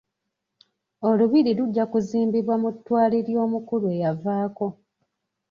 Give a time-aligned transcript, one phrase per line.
[1.09, 4.67] Olubiri lujja kuzimbibwa mu ttwale ly'omukulu eyavaako.